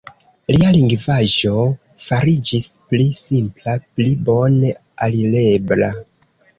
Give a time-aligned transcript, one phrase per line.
[0.53, 1.53] Lia lingvaĵo
[2.07, 4.77] fariĝis pli simpla, pli bone
[5.09, 5.97] alirebla.